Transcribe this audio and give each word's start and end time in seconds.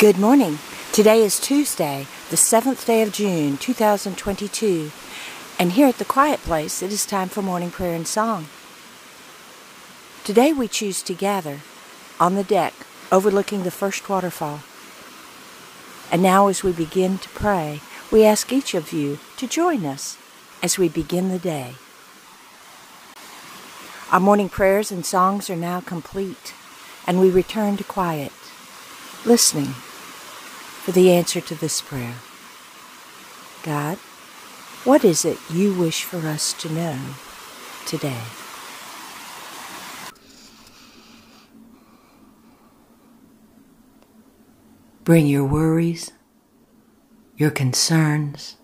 Good 0.00 0.16
morning. 0.16 0.58
Today 0.92 1.22
is 1.22 1.38
Tuesday, 1.38 2.06
the 2.30 2.36
7th 2.36 2.86
day 2.86 3.02
of 3.02 3.12
June, 3.12 3.58
2022. 3.58 4.92
And 5.58 5.72
here 5.72 5.88
at 5.88 5.98
the 5.98 6.06
Quiet 6.06 6.40
Place, 6.40 6.80
it 6.80 6.90
is 6.90 7.04
time 7.04 7.28
for 7.28 7.42
morning 7.42 7.70
prayer 7.70 7.94
and 7.94 8.08
song. 8.08 8.46
Today 10.24 10.54
we 10.54 10.68
choose 10.68 11.02
to 11.02 11.12
gather 11.12 11.60
on 12.18 12.34
the 12.34 12.42
deck 12.42 12.72
overlooking 13.12 13.62
the 13.62 13.70
first 13.70 14.08
waterfall. 14.08 14.60
And 16.10 16.22
now, 16.22 16.46
as 16.46 16.64
we 16.64 16.72
begin 16.72 17.18
to 17.18 17.28
pray, 17.28 17.82
we 18.10 18.24
ask 18.24 18.50
each 18.54 18.72
of 18.72 18.94
you 18.94 19.18
to 19.36 19.46
join 19.46 19.84
us 19.84 20.16
as 20.62 20.78
we 20.78 20.88
begin 20.88 21.28
the 21.28 21.38
day. 21.38 21.74
Our 24.10 24.20
morning 24.20 24.48
prayers 24.48 24.90
and 24.90 25.04
songs 25.04 25.50
are 25.50 25.56
now 25.56 25.82
complete, 25.82 26.54
and 27.06 27.20
we 27.20 27.28
return 27.28 27.76
to 27.76 27.84
quiet, 27.84 28.32
listening 29.26 29.74
for 30.90 30.96
the 30.96 31.12
answer 31.12 31.40
to 31.40 31.54
this 31.54 31.80
prayer. 31.80 32.16
God, 33.62 33.96
what 34.82 35.04
is 35.04 35.24
it 35.24 35.38
you 35.48 35.72
wish 35.72 36.02
for 36.02 36.16
us 36.26 36.52
to 36.54 36.68
know 36.72 36.98
today? 37.86 38.18
Bring 45.04 45.28
your 45.28 45.44
worries, 45.44 46.10
your 47.36 47.52
concerns, 47.52 48.56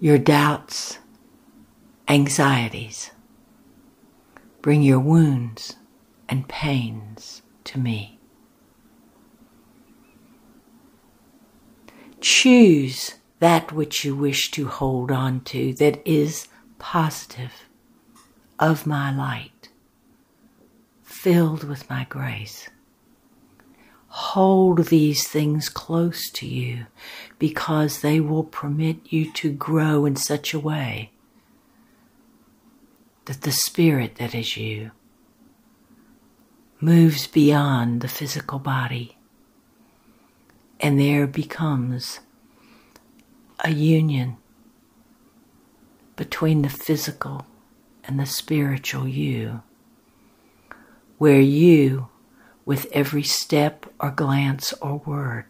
your 0.00 0.16
doubts, 0.16 1.00
anxieties. 2.08 3.10
Bring 4.62 4.80
your 4.80 5.00
wounds 5.00 5.76
and 6.30 6.48
pains 6.48 7.42
to 7.64 7.78
me. 7.78 8.17
Choose 12.20 13.14
that 13.38 13.72
which 13.72 14.04
you 14.04 14.16
wish 14.16 14.50
to 14.52 14.66
hold 14.66 15.10
on 15.10 15.40
to 15.42 15.72
that 15.74 16.06
is 16.06 16.48
positive, 16.78 17.52
of 18.58 18.86
my 18.86 19.14
light, 19.14 19.68
filled 21.02 21.64
with 21.64 21.88
my 21.88 22.04
grace. 22.08 22.68
Hold 24.08 24.86
these 24.86 25.28
things 25.28 25.68
close 25.68 26.30
to 26.30 26.46
you 26.46 26.86
because 27.38 28.00
they 28.00 28.20
will 28.20 28.44
permit 28.44 29.12
you 29.12 29.30
to 29.34 29.52
grow 29.52 30.04
in 30.06 30.16
such 30.16 30.52
a 30.54 30.58
way 30.58 31.12
that 33.26 33.42
the 33.42 33.52
spirit 33.52 34.16
that 34.16 34.34
is 34.34 34.56
you 34.56 34.90
moves 36.80 37.26
beyond 37.26 38.00
the 38.00 38.08
physical 38.08 38.58
body 38.58 39.17
and 40.80 40.98
there 40.98 41.26
becomes 41.26 42.20
a 43.64 43.70
union 43.70 44.36
between 46.16 46.62
the 46.62 46.68
physical 46.68 47.46
and 48.04 48.18
the 48.18 48.26
spiritual 48.26 49.06
you, 49.06 49.62
where 51.18 51.40
you, 51.40 52.08
with 52.64 52.86
every 52.92 53.22
step 53.22 53.86
or 54.00 54.10
glance 54.10 54.72
or 54.74 54.98
word, 54.98 55.44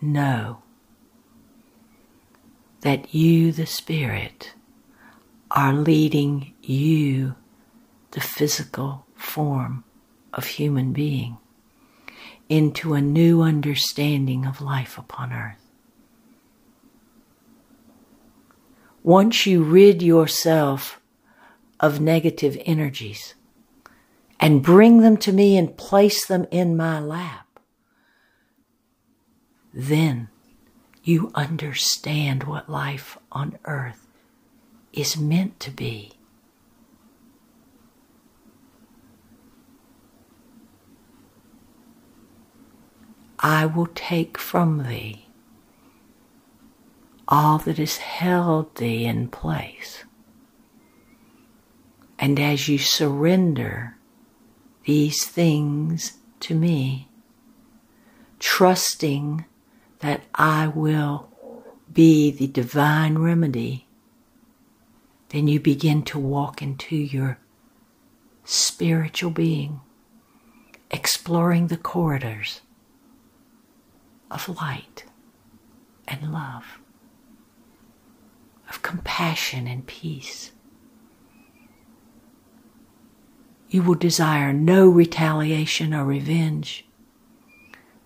know 0.00 0.62
that 2.82 3.14
you, 3.14 3.50
the 3.52 3.66
Spirit, 3.66 4.52
are 5.50 5.72
leading 5.72 6.52
you, 6.62 7.34
the 8.10 8.20
physical 8.20 9.06
form 9.14 9.84
of 10.32 10.44
human 10.46 10.92
being, 10.92 11.38
into 12.48 12.94
a 12.94 13.00
new 13.00 13.42
understanding 13.42 14.46
of 14.46 14.60
life 14.60 14.98
upon 14.98 15.32
earth. 15.32 15.60
Once 19.02 19.46
you 19.46 19.62
rid 19.62 20.02
yourself 20.02 21.00
of 21.80 22.00
negative 22.00 22.60
energies 22.64 23.34
and 24.40 24.62
bring 24.62 24.98
them 24.98 25.16
to 25.16 25.32
me 25.32 25.56
and 25.56 25.76
place 25.76 26.26
them 26.26 26.46
in 26.50 26.76
my 26.76 26.98
lap, 26.98 27.60
then 29.72 30.28
you 31.02 31.30
understand 31.34 32.44
what 32.44 32.70
life 32.70 33.18
on 33.30 33.58
earth 33.66 34.06
is 34.92 35.18
meant 35.18 35.60
to 35.60 35.70
be. 35.70 36.12
I 43.46 43.66
will 43.66 43.88
take 43.94 44.38
from 44.38 44.84
thee 44.84 45.26
all 47.28 47.58
that 47.58 47.76
has 47.76 47.98
held 47.98 48.74
thee 48.76 49.04
in 49.04 49.28
place. 49.28 50.04
And 52.18 52.40
as 52.40 52.70
you 52.70 52.78
surrender 52.78 53.98
these 54.86 55.26
things 55.26 56.14
to 56.40 56.54
me, 56.54 57.08
trusting 58.38 59.44
that 59.98 60.22
I 60.34 60.68
will 60.68 61.28
be 61.92 62.30
the 62.30 62.46
divine 62.46 63.18
remedy, 63.18 63.88
then 65.28 65.48
you 65.48 65.60
begin 65.60 66.02
to 66.04 66.18
walk 66.18 66.62
into 66.62 66.96
your 66.96 67.36
spiritual 68.42 69.30
being, 69.30 69.80
exploring 70.90 71.66
the 71.66 71.76
corridors 71.76 72.62
of 74.34 74.48
light 74.48 75.04
and 76.08 76.32
love, 76.32 76.80
of 78.68 78.82
compassion 78.82 79.66
and 79.68 79.86
peace. 79.86 80.50
You 83.68 83.82
will 83.82 83.94
desire 83.94 84.52
no 84.52 84.88
retaliation 84.88 85.94
or 85.94 86.04
revenge 86.04 86.84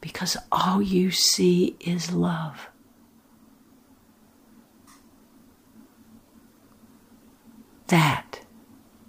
because 0.00 0.36
all 0.52 0.80
you 0.80 1.10
see 1.10 1.76
is 1.80 2.12
love. 2.12 2.68
That 7.88 8.40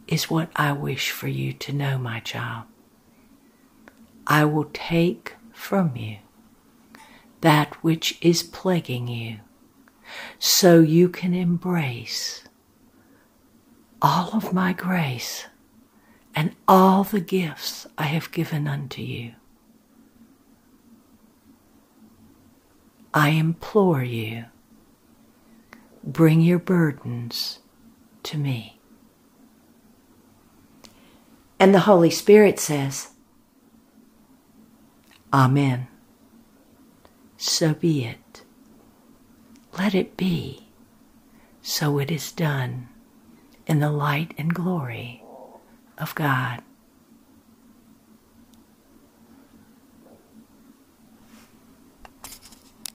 is 0.08 0.30
what 0.30 0.50
I 0.56 0.72
wish 0.72 1.12
for 1.12 1.28
you 1.28 1.52
to 1.54 1.74
know, 1.74 1.98
my 1.98 2.22
child. 2.22 2.64
I 4.26 4.46
will 4.46 4.70
take 4.74 5.36
from 5.52 5.98
you 5.98 6.18
that 7.42 7.76
which 7.84 8.18
is 8.22 8.44
plaguing 8.44 9.08
you 9.08 9.40
so 10.38 10.80
you 10.80 11.10
can 11.10 11.34
embrace 11.34 12.44
all 14.02 14.30
of 14.34 14.54
my 14.54 14.74
grace 14.74 15.46
and 16.36 16.56
all 16.68 17.04
the 17.04 17.20
gifts 17.20 17.86
I 17.98 18.04
have 18.04 18.32
given 18.32 18.68
unto 18.68 19.02
you. 19.02 19.34
I 23.14 23.30
implore 23.30 24.04
you, 24.04 24.46
bring 26.04 26.42
your 26.42 26.60
burdens 26.60 27.60
to 28.24 28.38
me. 28.38 28.80
And 31.60 31.74
the 31.74 31.82
Holy 31.82 32.12
Spirit 32.12 32.60
says, 32.60 33.10
Amen 35.34 35.89
so 37.40 37.74
be 37.74 38.04
it. 38.04 38.44
Let 39.78 39.96
it 39.96 40.18
be. 40.18 40.68
So 41.62 41.98
it 41.98 42.12
is 42.12 42.34
done 42.34 42.90
in 43.66 43.80
the 43.80 43.90
light 43.92 44.34
and 44.38 44.54
glory 44.54 45.24
of 45.98 46.14
God. 46.16 46.62